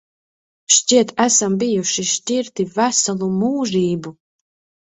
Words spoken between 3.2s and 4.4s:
mūžību.